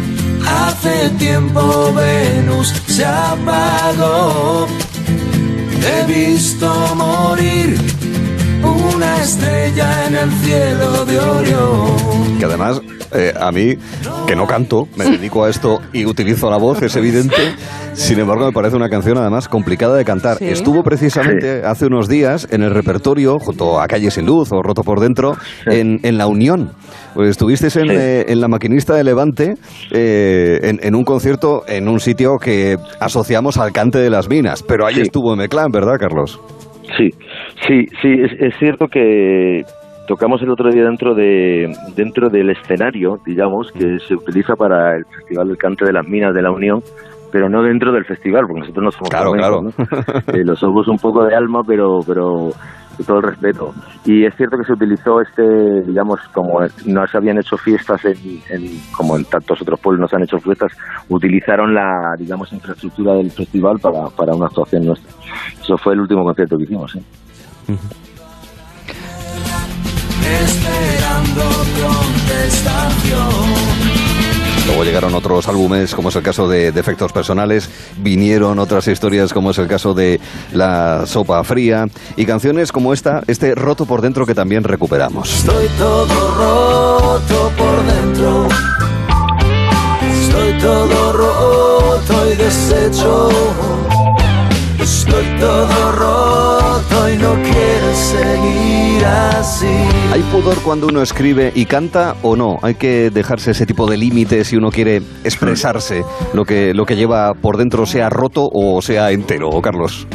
hace 0.48 1.10
tiempo 1.18 1.94
Venus 1.94 2.74
se 2.88 3.06
apagó. 3.06 4.68
He 5.86 6.06
visto 6.06 6.96
morir 6.96 7.77
una 8.63 9.24
estrella 9.24 10.08
en 10.08 10.16
el 10.16 10.32
cielo 10.44 11.06
de 11.06 11.20
Orión. 11.20 12.39
Que 12.39 12.46
además, 12.46 12.82
eh, 13.14 13.34
a 13.40 13.52
mí, 13.52 13.76
que 14.28 14.36
no 14.36 14.46
canto, 14.48 14.88
me 14.98 15.06
dedico 15.06 15.44
a 15.44 15.50
esto 15.50 15.80
y 15.94 16.06
utilizo 16.06 16.50
la 16.50 16.58
voz, 16.58 16.82
es 16.82 16.96
evidente. 16.96 17.36
Sin 17.94 18.20
embargo, 18.20 18.46
me 18.46 18.52
parece 18.52 18.76
una 18.76 18.90
canción 18.90 19.18
además 19.18 19.48
complicada 19.48 19.96
de 19.98 20.06
cantar. 20.06 20.38
Sí. 20.38 20.46
Estuvo 20.46 20.84
precisamente 20.84 21.64
hace 21.66 21.88
unos 21.88 22.08
días 22.08 22.48
en 22.52 22.62
el 22.62 22.72
repertorio, 22.72 23.40
junto 23.40 23.80
a 23.82 23.88
Calle 23.88 24.12
Sin 24.12 24.26
Luz 24.28 24.52
o 24.52 24.62
Roto 24.62 24.84
por 24.84 25.00
Dentro, 25.00 25.36
en, 25.66 26.00
en 26.04 26.18
La 26.18 26.28
Unión. 26.28 26.72
Pues 27.16 27.30
estuvisteis 27.32 27.76
en, 27.78 27.88
Sí. 27.88 27.96
eh, 27.96 28.26
en 28.28 28.40
la 28.42 28.48
maquinista 28.48 28.94
de 28.94 29.04
Levante, 29.04 29.56
eh, 29.92 30.60
en, 30.62 30.80
en 30.84 30.94
un 30.96 31.04
concierto 31.04 31.64
en 31.68 31.88
un 31.88 32.00
sitio 32.00 32.38
que 32.38 32.78
asociamos 33.00 33.58
al 33.58 33.72
cante 33.72 33.98
de 33.98 34.10
las 34.12 34.30
minas. 34.30 34.62
Pero 34.62 34.86
ahí 34.86 34.96
Sí. 34.96 35.02
estuvo 35.02 35.34
M-Clan, 35.34 35.72
¿verdad, 35.72 35.96
Carlos? 36.00 36.40
Sí, 36.98 37.10
sí, 37.68 37.86
sí, 38.02 38.10
es, 38.24 38.32
es 38.40 38.54
cierto 38.60 38.86
que 38.88 39.64
tocamos 40.08 40.42
el 40.42 40.50
otro 40.50 40.72
día 40.72 40.84
dentro 40.84 41.14
de 41.14 41.76
dentro 41.96 42.30
del 42.30 42.50
escenario, 42.50 43.20
digamos, 43.26 43.72
que 43.72 44.00
se 44.00 44.16
utiliza 44.16 44.56
para 44.56 44.96
el 44.96 45.06
Festival 45.06 45.48
del 45.50 45.58
Cante 45.58 45.86
de 45.86 45.94
las 45.94 46.08
Minas 46.08 46.34
de 46.34 46.42
la 46.42 46.52
Unión, 46.52 46.82
pero 47.32 47.50
no 47.50 47.62
dentro 47.62 47.92
del 47.92 48.06
festival, 48.06 48.46
porque 48.48 48.62
nosotros 48.62 48.84
no 48.86 48.92
somos 48.92 49.10
Claro, 49.10 49.32
flamencos, 49.34 49.76
¿no? 49.78 50.34
Eh, 50.34 50.44
lo 50.46 50.56
somos 50.56 50.88
un 50.88 50.98
poco 50.98 51.26
de 51.26 51.36
alma, 51.36 51.62
pero 51.66 52.00
pero 52.08 52.52
con 52.96 53.06
todo 53.06 53.18
el 53.18 53.24
respeto. 53.24 53.74
Y 54.06 54.26
es 54.26 54.34
cierto 54.36 54.58
que 54.58 54.64
se 54.64 54.74
utilizó 54.74 55.22
este, 55.22 55.82
digamos, 55.84 56.20
como 56.34 56.62
no 56.86 57.06
se 57.08 57.18
habían 57.18 57.38
hecho 57.38 57.56
fiestas 57.58 58.04
en, 58.06 58.18
en- 58.50 58.80
como 58.96 59.18
en 59.18 59.26
tantos 59.26 59.62
otros 59.62 59.80
pueblos 59.80 60.00
no 60.02 60.08
se 60.08 60.16
han 60.16 60.24
hecho 60.24 60.40
fiestas, 60.40 60.72
utilizaron 61.10 61.76
la, 61.76 62.16
digamos, 62.18 62.52
infraestructura 62.54 63.14
del 63.14 63.30
festival 63.30 63.78
para, 63.80 64.08
para 64.08 64.34
una 64.34 64.48
actuación 64.48 64.86
nuestra. 64.86 65.12
Eso 65.62 65.78
fue 65.78 65.94
el 65.94 66.00
último 66.00 66.24
concierto 66.24 66.58
que 66.58 66.64
hicimos, 66.64 66.96
¿eh? 66.96 67.02
Esperando 70.28 71.44
contestación. 71.82 73.48
Luego 74.68 74.84
llegaron 74.84 75.16
otros 75.16 75.48
álbumes, 75.48 75.96
como 75.96 76.10
es 76.10 76.16
el 76.18 76.24
caso 76.24 76.50
de 76.50 76.74
Defectos 76.74 77.14
Personales, 77.14 77.70
vinieron 78.00 78.60
otras 78.60 78.86
historias, 78.90 79.32
como 79.32 79.52
es 79.52 79.58
el 79.60 79.68
caso 79.68 79.94
de 79.94 80.20
La 80.52 81.06
Sopa 81.06 81.42
Fría, 81.46 81.88
y 82.18 82.26
canciones 82.26 82.74
como 82.74 82.92
esta, 82.92 83.24
este 83.28 83.56
Roto 83.56 83.86
por 83.86 84.02
Dentro 84.02 84.26
que 84.26 84.36
también 84.36 84.66
recuperamos. 84.66 85.34
Estoy 85.34 85.68
todo 85.78 86.36
roto 86.36 87.52
por 87.58 87.86
dentro. 87.86 88.48
Estoy 90.22 90.60
todo 90.60 91.14
roto 91.14 92.32
y 92.32 92.36
deshecho. 92.36 93.30
Estoy 94.82 95.26
todo 95.40 95.92
roto 95.94 97.10
y 97.10 97.18
no 97.18 97.34
quiero 97.42 97.57
seguir 98.18 99.06
así. 99.06 99.66
¿Hay 100.14 100.22
pudor 100.32 100.58
cuando 100.64 100.88
uno 100.88 101.02
escribe 101.02 101.52
y 101.56 101.66
canta 101.66 102.16
o 102.24 102.36
no? 102.36 102.58
¿Hay 102.62 102.76
que 102.76 103.10
dejarse 103.10 103.52
ese 103.52 103.66
tipo 103.66 103.90
de 103.90 103.98
límites 103.98 104.48
si 104.48 104.58
uno 104.58 104.72
quiere 104.72 104.98
expresarse 105.24 106.04
lo 106.34 106.46
que, 106.46 106.74
lo 106.74 106.86
que 106.86 106.96
lleva 106.96 107.34
por 107.34 107.58
dentro, 107.58 107.86
sea 107.86 108.10
roto 108.10 108.48
o 108.52 108.82
sea 108.82 109.12
entero, 109.12 109.50
Carlos? 109.62 110.08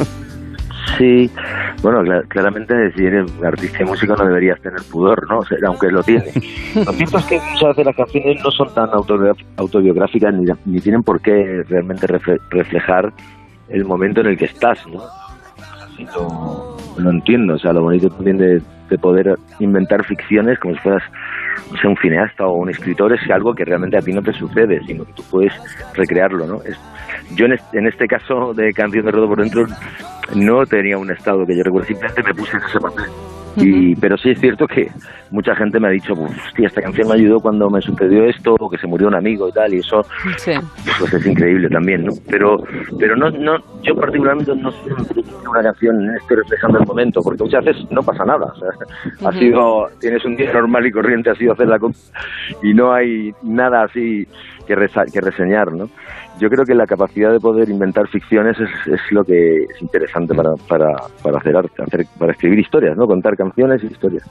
Sí, 0.97 1.31
bueno, 1.81 2.01
cla- 2.01 2.27
claramente 2.27 2.73
si 2.95 3.05
eres 3.05 3.31
artista 3.43 3.81
y 3.81 3.85
músico 3.85 4.15
no 4.15 4.25
deberías 4.25 4.61
tener 4.61 4.81
pudor, 4.91 5.27
¿no? 5.29 5.39
O 5.39 5.45
sea, 5.45 5.57
aunque 5.65 5.87
lo 5.87 6.03
tienes. 6.03 6.35
Lo 6.75 6.91
cierto 6.91 7.17
es 7.19 7.25
que 7.25 7.39
muchas 7.39 7.69
veces 7.69 7.85
las 7.85 7.95
canciones 7.95 8.41
no 8.43 8.51
son 8.51 8.73
tan 8.73 8.89
autobiográficas 9.57 10.33
ni, 10.33 10.45
ni 10.65 10.79
tienen 10.81 11.01
por 11.01 11.21
qué 11.21 11.63
realmente 11.69 12.05
refle- 12.07 12.39
reflejar 12.51 13.13
el 13.69 13.85
momento 13.85 14.19
en 14.21 14.27
el 14.27 14.37
que 14.37 14.45
estás, 14.45 14.77
¿no? 14.87 15.01
Así 15.83 16.05
lo, 16.15 16.75
lo 16.97 17.09
entiendo, 17.11 17.55
o 17.55 17.59
sea, 17.59 17.73
lo 17.73 17.81
bonito 17.81 18.09
también 18.09 18.37
de, 18.37 18.61
de 18.89 18.97
poder 18.97 19.35
inventar 19.59 20.03
ficciones 20.05 20.59
como 20.59 20.73
si 20.75 20.79
fueras 20.81 21.03
no 21.71 21.77
sé, 21.79 21.87
un 21.87 21.97
cineasta 21.97 22.45
o 22.45 22.53
un 22.57 22.69
escritor 22.69 23.13
es 23.13 23.29
algo 23.31 23.53
que 23.53 23.65
realmente 23.65 23.97
a 23.97 24.01
ti 24.01 24.11
no 24.11 24.21
te 24.21 24.33
sucede, 24.33 24.79
sino 24.85 25.05
que 25.05 25.13
tú 25.13 25.23
puedes 25.31 25.53
recrearlo, 25.95 26.45
¿no? 26.45 26.61
Es, 26.63 26.77
yo 27.35 27.45
en 27.45 27.53
este, 27.53 27.77
en 27.79 27.87
este 27.87 28.07
caso 28.07 28.53
de 28.53 28.73
Canción 28.73 29.05
de 29.05 29.11
Rodo 29.11 29.27
por 29.27 29.41
Dentro 29.41 29.65
no 30.35 30.65
tenía 30.65 30.97
un 30.97 31.11
estado 31.11 31.45
que 31.45 31.55
yo 31.55 31.63
recuerdo, 31.63 31.87
simplemente 31.87 32.23
me 32.23 32.33
puse 32.33 32.57
en 32.57 32.63
ese 32.63 32.79
papel. 32.79 33.05
Y, 33.55 33.95
pero 33.97 34.17
sí 34.17 34.31
es 34.31 34.39
cierto 34.39 34.65
que 34.65 34.89
mucha 35.29 35.55
gente 35.55 35.79
me 35.79 35.87
ha 35.87 35.91
dicho, 35.91 36.13
"Uf, 36.13 36.31
hostia, 36.47 36.65
esta 36.67 36.81
canción 36.81 37.07
me 37.07 37.13
ayudó 37.13 37.39
cuando 37.39 37.69
me 37.69 37.81
sucedió 37.81 38.25
esto, 38.25 38.55
o 38.59 38.67
que 38.67 38.79
se 38.79 38.87
murió 38.87 39.07
un 39.07 39.13
amigo 39.15 39.47
y 39.47 39.51
tal, 39.51 39.71
y 39.75 39.77
eso 39.77 40.01
Sí. 40.37 40.53
pues 40.99 41.13
es 41.13 41.25
increíble 41.27 41.69
también, 41.69 42.03
¿no? 42.03 42.11
Pero, 42.31 42.57
pero 42.99 43.15
no, 43.15 43.29
no, 43.29 43.57
yo 43.83 43.95
particularmente 43.95 44.55
no 44.55 44.71
que 44.71 45.47
una 45.49 45.61
canción 45.61 46.15
esté 46.15 46.35
reflejando 46.35 46.79
el 46.79 46.85
momento, 46.85 47.21
porque 47.21 47.43
muchas 47.43 47.63
veces 47.65 47.85
no 47.91 48.01
pasa 48.01 48.23
nada. 48.25 48.45
O 48.45 48.55
sea, 48.55 49.29
ha 49.29 49.31
sido, 49.33 49.87
tienes 49.99 50.23
un 50.25 50.35
día 50.35 50.51
normal 50.53 50.85
y 50.87 50.91
corriente, 50.91 51.29
ha 51.29 51.35
sido 51.35 51.53
hacer 51.53 51.67
la 51.67 51.79
y 52.61 52.73
no 52.73 52.93
hay 52.93 53.33
nada 53.43 53.83
así 53.83 54.25
que, 54.65 54.75
resa- 54.75 55.05
que 55.11 55.19
reseñar, 55.21 55.71
¿no? 55.73 55.89
Yo 56.39 56.49
creo 56.49 56.65
que 56.65 56.73
la 56.73 56.87
capacidad 56.87 57.31
de 57.31 57.39
poder 57.39 57.69
inventar 57.69 58.07
ficciones 58.07 58.57
es, 58.59 58.69
es 58.87 59.01
lo 59.11 59.23
que 59.23 59.63
es 59.63 59.81
interesante 59.81 60.33
para, 60.33 60.51
para, 60.67 60.95
para 61.21 61.37
hacer 61.37 61.55
arte, 61.55 61.83
hacer, 61.83 62.05
para 62.17 62.31
escribir 62.31 62.59
historias, 62.59 62.95
¿no? 62.97 63.05
Contar 63.05 63.35
canciones 63.35 63.83
y 63.83 63.87
historias. 63.87 64.23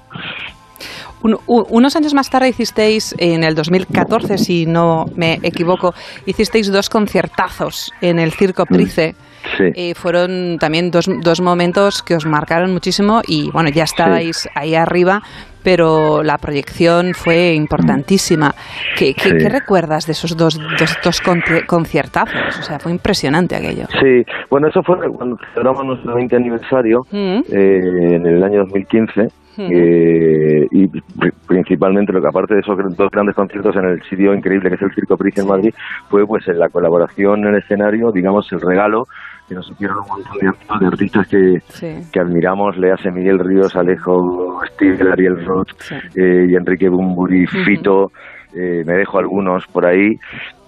Un- 1.22 1.38
u- 1.46 1.66
unos 1.70 1.94
años 1.96 2.14
más 2.14 2.30
tarde 2.30 2.48
hicisteis, 2.48 3.14
en 3.18 3.44
el 3.44 3.54
2014, 3.54 4.38
si 4.38 4.66
no 4.66 5.06
me 5.14 5.34
equivoco, 5.42 5.94
hicisteis 6.26 6.70
dos 6.72 6.88
conciertazos 6.88 7.92
en 8.00 8.18
el 8.18 8.32
Circo 8.32 8.66
Price. 8.66 9.14
Sí. 9.58 9.64
Eh, 9.74 9.94
fueron 9.94 10.56
también 10.58 10.90
dos, 10.90 11.08
dos 11.20 11.40
momentos 11.40 12.02
que 12.02 12.14
os 12.14 12.24
marcaron 12.26 12.72
muchísimo 12.72 13.22
y 13.26 13.50
bueno, 13.50 13.70
ya 13.70 13.82
estabais 13.84 14.48
ahí 14.54 14.76
arriba, 14.76 15.20
pero 15.64 16.22
la 16.22 16.38
proyección 16.38 17.12
fue 17.12 17.52
importantísima. 17.54 18.54
¿Qué, 18.96 19.14
qué- 19.14 19.30
Sí. 19.30 19.36
qué 19.38 19.48
recuerdas 19.48 20.06
de 20.06 20.12
esos 20.12 20.36
dos, 20.36 20.58
dos, 20.78 20.96
dos 21.04 21.22
conci- 21.22 21.66
conciertazos? 21.66 22.58
O 22.60 22.62
sea, 22.62 22.78
fue 22.78 22.92
impresionante 22.92 23.56
aquello. 23.56 23.86
Sí, 24.00 24.24
bueno, 24.48 24.68
eso 24.68 24.80
fue 24.84 24.96
cuando 25.10 25.36
celebramos 25.54 25.86
nuestro 25.86 26.14
20 26.14 26.36
aniversario 26.36 27.00
Mm. 27.10 27.40
eh, 27.50 27.80
en 28.16 28.26
el 28.26 28.42
año 28.44 28.60
2015 28.60 29.28
Ujú. 29.52 29.68
eh, 29.70 30.66
y 30.70 30.86
pri- 30.88 31.32
principalmente 31.46 32.12
lo 32.12 32.20
que 32.22 32.28
aparte 32.28 32.54
de 32.54 32.60
esos 32.60 32.78
dos 32.96 33.10
grandes 33.10 33.34
conciertos 33.34 33.76
en 33.76 33.84
el 33.84 34.02
sitio 34.04 34.32
increíble 34.34 34.70
que 34.70 34.76
es 34.76 34.82
el 34.82 34.94
Circo 34.94 35.16
Price 35.16 35.40
en 35.42 35.48
Madrid 35.48 35.74
fue 36.08 36.26
pues 36.26 36.46
en 36.48 36.58
la 36.58 36.68
colaboración 36.70 37.40
en 37.40 37.54
el 37.54 37.56
escenario, 37.62 38.10
digamos 38.12 38.50
el 38.52 38.60
regalo 38.60 39.04
que 39.48 39.54
nos 39.54 39.70
hicieron 39.70 39.98
un 39.98 40.08
montón 40.08 40.38
de, 40.40 40.78
de 40.80 40.86
artistas 40.86 41.28
que, 41.28 41.60
Sí. 41.68 41.94
que 42.12 42.20
admiramos, 42.20 42.76
le 42.78 42.92
hace 42.92 43.10
Miguel 43.10 43.38
Ríos, 43.40 43.74
Alejo, 43.76 44.60
Steve, 44.72 45.10
Ariel 45.10 45.44
Roth 45.44 45.68
Sí. 45.80 45.94
eh, 46.16 46.46
y 46.48 46.54
Enrique 46.54 46.88
Bumburi. 46.88 47.46
Fito, 47.46 48.12
eh, 48.54 48.82
me 48.86 48.94
dejo 48.94 49.18
algunos 49.18 49.66
por 49.66 49.84
ahí, 49.84 50.14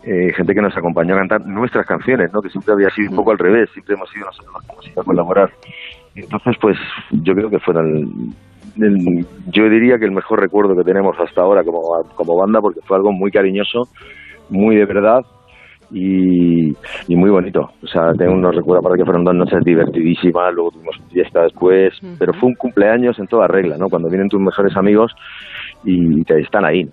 eh, 0.02 0.32
gente 0.34 0.54
que 0.54 0.60
nos 0.60 0.76
acompañó 0.76 1.14
a 1.14 1.18
cantar 1.18 1.46
nuestras 1.46 1.86
canciones, 1.86 2.30
¿no? 2.34 2.42
que 2.42 2.50
siempre 2.50 2.74
había 2.74 2.90
sido 2.90 3.10
un 3.10 3.16
poco 3.16 3.30
al 3.30 3.38
revés, 3.38 3.70
siempre 3.72 3.94
hemos 3.94 4.10
sido 4.10 4.26
nosotros 4.26 4.52
los 4.54 4.62
que 4.66 4.72
hemos 4.72 4.88
ido 4.88 5.00
a 5.00 5.04
colaborar. 5.04 5.50
Entonces, 6.16 6.56
pues 6.60 6.76
yo 7.10 7.34
creo 7.34 7.48
que 7.50 7.58
fueron, 7.60 8.34
yo 8.76 9.68
diría 9.68 9.98
que 9.98 10.04
el 10.04 10.12
mejor 10.12 10.40
recuerdo 10.40 10.76
que 10.76 10.84
tenemos 10.84 11.16
hasta 11.18 11.42
ahora 11.42 11.62
como, 11.62 11.80
como 12.14 12.36
banda, 12.36 12.60
porque 12.60 12.80
fue 12.84 12.96
algo 12.96 13.12
muy 13.12 13.30
cariñoso, 13.30 13.82
muy 14.50 14.76
de 14.76 14.86
verdad 14.86 15.20
y, 15.90 16.70
y 17.08 17.16
muy 17.16 17.30
bonito. 17.30 17.60
O 17.82 17.86
sea, 17.86 18.12
tengo 18.18 18.32
unos 18.32 18.54
recuerdos 18.54 18.84
para 18.84 18.96
que 18.96 19.04
fueron 19.04 19.24
dos 19.24 19.34
noches 19.34 19.60
divertidísimas, 19.64 20.52
luego 20.54 20.70
tuvimos 20.72 21.00
fiesta 21.12 21.42
después, 21.42 21.94
pero 22.18 22.32
fue 22.34 22.48
un 22.48 22.54
cumpleaños 22.54 23.18
en 23.18 23.26
toda 23.26 23.46
regla, 23.46 23.76
¿no? 23.78 23.88
Cuando 23.88 24.08
vienen 24.08 24.28
tus 24.28 24.40
mejores 24.40 24.76
amigos 24.76 25.12
y 25.84 26.22
te 26.24 26.40
están 26.40 26.64
ahí. 26.64 26.88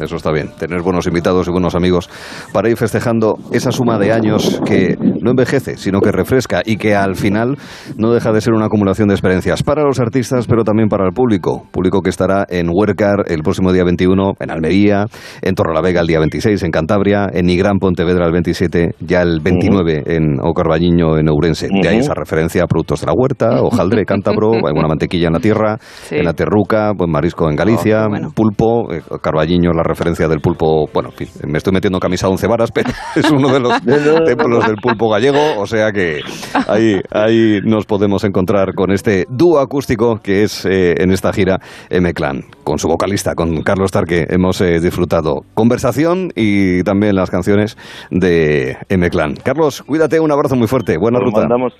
Eso 0.00 0.16
está 0.16 0.30
bien, 0.30 0.50
tener 0.58 0.82
buenos 0.82 1.06
invitados 1.06 1.48
y 1.48 1.50
buenos 1.50 1.74
amigos 1.74 2.08
para 2.52 2.68
ir 2.68 2.76
festejando 2.76 3.38
esa 3.52 3.72
suma 3.72 3.98
de 3.98 4.12
años 4.12 4.60
que 4.66 4.96
no 4.98 5.30
envejece, 5.30 5.76
sino 5.78 6.00
que 6.00 6.12
refresca 6.12 6.62
y 6.64 6.76
que 6.76 6.94
al 6.94 7.16
final 7.16 7.56
no 7.96 8.12
deja 8.12 8.32
de 8.32 8.40
ser 8.40 8.52
una 8.52 8.66
acumulación 8.66 9.08
de 9.08 9.14
experiencias 9.14 9.62
para 9.62 9.84
los 9.84 10.00
artistas, 10.00 10.46
pero 10.46 10.64
también 10.64 10.88
para 10.88 11.06
el 11.06 11.12
público. 11.12 11.66
Público 11.70 12.02
que 12.02 12.10
estará 12.10 12.44
en 12.48 12.68
Huércar 12.70 13.24
el 13.28 13.42
próximo 13.42 13.72
día 13.72 13.84
21, 13.84 14.34
en 14.38 14.50
Almería, 14.50 15.06
en 15.42 15.54
Torrelavega 15.54 16.00
el 16.02 16.06
día 16.06 16.18
26, 16.18 16.62
en 16.62 16.70
Cantabria, 16.70 17.26
en 17.32 17.46
Nigrán, 17.46 17.78
Pontevedra 17.78 18.26
el 18.26 18.32
27, 18.32 18.96
ya 19.00 19.22
el 19.22 19.40
29 19.40 20.02
en 20.06 20.40
Ocarbañiño, 20.42 21.16
en 21.16 21.28
Ourense. 21.28 21.68
De 21.82 21.88
ahí 21.88 21.98
esa 21.98 22.14
referencia 22.14 22.62
a 22.64 22.66
productos 22.66 23.00
de 23.00 23.06
la 23.06 23.12
huerta, 23.14 23.62
hojaldre, 23.62 24.04
cántabro, 24.04 24.52
alguna 24.66 24.88
mantequilla 24.88 25.28
en 25.28 25.32
la 25.34 25.40
tierra, 25.40 25.78
Sí. 25.80 26.16
en 26.16 26.24
la 26.24 26.34
terruca, 26.34 26.92
buen 26.96 27.10
marisco 27.10 27.48
en 27.48 27.56
Galicia, 27.56 28.00
Oh, 28.00 28.04
qué 28.04 28.08
bueno. 28.10 28.30
pulpo, 28.34 28.75
pulpo, 28.76 28.92
eh, 28.92 29.18
Carballiño, 29.20 29.72
la 29.72 29.82
referencia 29.82 30.28
del 30.28 30.40
pulpo, 30.40 30.86
bueno, 30.92 31.10
me 31.46 31.58
estoy 31.58 31.72
metiendo 31.72 31.96
en 31.96 32.00
camisa 32.00 32.28
11 32.28 32.46
varas, 32.46 32.70
pero 32.72 32.90
es 33.16 33.30
uno 33.30 33.52
de 33.52 33.60
los 33.60 33.80
templos 34.24 34.66
del 34.66 34.76
pulpo 34.76 35.10
gallego, 35.10 35.58
o 35.58 35.66
sea 35.66 35.92
que 35.92 36.20
ahí, 36.68 37.00
ahí 37.10 37.60
nos 37.64 37.86
podemos 37.86 38.24
encontrar 38.24 38.74
con 38.74 38.92
este 38.92 39.26
dúo 39.28 39.58
acústico 39.58 40.16
que 40.22 40.42
es 40.42 40.64
eh, 40.66 40.94
en 40.98 41.10
esta 41.10 41.32
gira 41.32 41.58
M-Clan, 41.90 42.42
con 42.64 42.78
su 42.78 42.88
vocalista, 42.88 43.34
con 43.34 43.62
Carlos 43.62 43.90
Tarque, 43.90 44.26
hemos 44.28 44.60
eh, 44.60 44.80
disfrutado 44.80 45.42
conversación 45.54 46.30
y 46.34 46.82
también 46.82 47.14
las 47.14 47.30
canciones 47.30 47.76
de 48.10 48.76
M-Clan. 48.88 49.34
Carlos, 49.42 49.82
cuídate, 49.82 50.20
un 50.20 50.32
abrazo 50.32 50.56
muy 50.56 50.66
fuerte, 50.66 50.96
buena 50.98 51.18
Os 51.18 51.24
ruta. 51.24 51.40
mandamos 51.40 51.74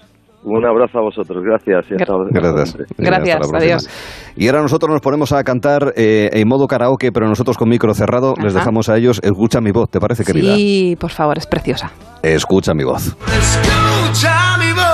un 0.45 0.64
abrazo 0.64 0.99
a 0.99 1.02
vosotros. 1.02 1.43
Gracias. 1.43 1.87
y 1.90 1.95
hasta- 1.95 2.14
Gracias. 2.31 2.76
Gracias, 2.97 3.37
Hasta 3.37 3.38
próxima. 3.38 3.59
adiós. 3.59 3.88
Y 4.37 4.47
ahora 4.49 4.62
nosotros 4.62 4.90
nos 4.90 5.00
ponemos 5.00 5.33
a 5.33 5.43
cantar 5.45 5.93
eh, 5.97 6.31
en 6.33 6.47
modo 6.49 6.66
karaoke, 6.66 7.11
pero 7.12 7.26
nosotros 7.28 7.57
con 7.59 7.69
micro 7.69 7.93
cerrado. 7.95 8.35
Les 8.43 8.55
dejamos 8.55 8.88
a 8.88 8.97
ellos. 8.97 9.21
Escucha 9.23 9.61
mi 9.61 9.73
voz, 9.73 9.90
¿te 9.90 9.99
parece, 10.00 10.25
querida? 10.25 10.55
Sí, 10.55 10.97
por 11.00 11.11
favor, 11.11 11.37
es 11.38 11.47
preciosa. 11.47 11.90
Escucha 12.23 12.75
mi 12.75 12.85
voz. 12.85 13.16
Escucha 13.26 14.57
mi 14.59 14.73
voz. 14.73 14.86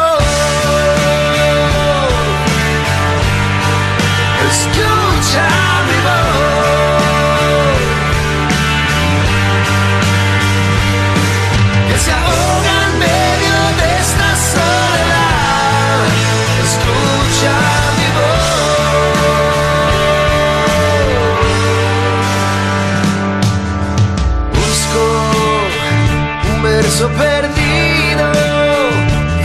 Verso 26.93 27.09
perdido 27.09 28.33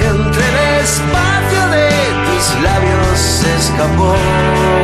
entre 0.02 0.48
el 0.50 0.84
espacio 0.84 1.68
de 1.70 1.90
tus 2.26 2.62
labios 2.62 3.44
escapó. 3.58 4.77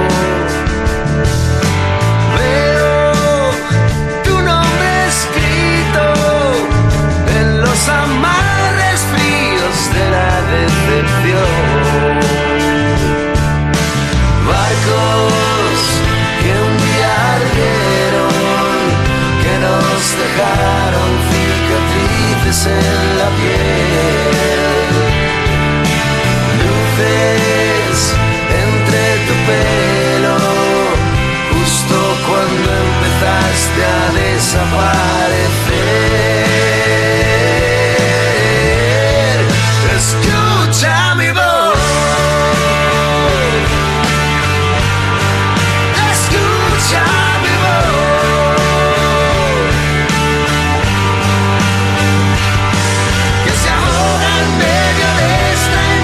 dancing. 22.63 23.02